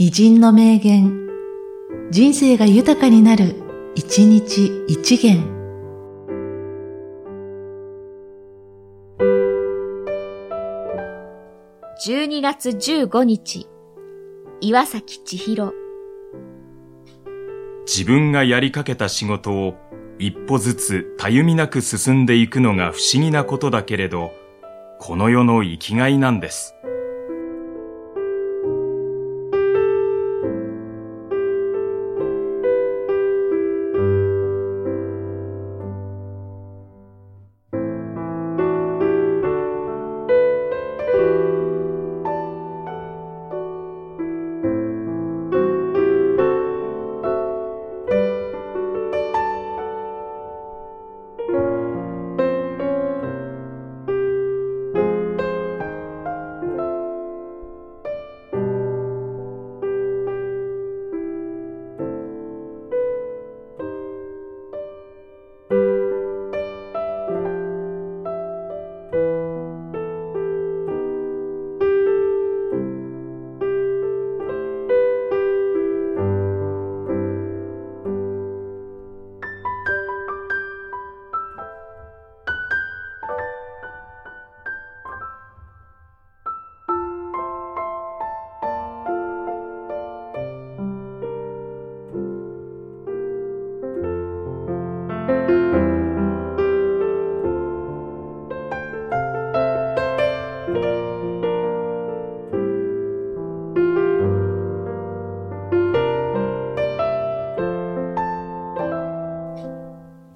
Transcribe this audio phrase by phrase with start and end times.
[0.00, 1.28] 偉人の名言、
[2.12, 3.56] 人生が豊かになる、
[3.96, 5.42] 一日一元。
[12.06, 13.66] 12月15日、
[14.60, 15.72] 岩崎千尋。
[17.84, 19.74] 自分がやりかけた仕事を
[20.20, 24.30] 一歩ずつたゆみなく進んでいくのが不思議なことだけれど、
[25.00, 26.76] この世の生きがいなんです。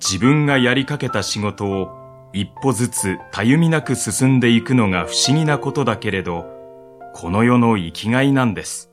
[0.05, 1.89] 自分がやりかけた仕事を
[2.33, 6.45] 一歩ずつたゆみなく進んでいくのが不思議なことだけれど、
[7.15, 8.91] この世の生きがいなんです。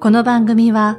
[0.00, 0.98] この番組は、